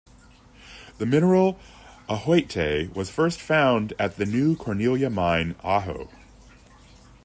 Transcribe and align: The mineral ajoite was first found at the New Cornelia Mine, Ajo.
The 0.97 1.05
mineral 1.05 1.59
ajoite 2.09 2.91
was 2.95 3.11
first 3.11 3.39
found 3.39 3.93
at 3.99 4.15
the 4.15 4.25
New 4.25 4.55
Cornelia 4.55 5.11
Mine, 5.11 5.53
Ajo. 5.63 6.09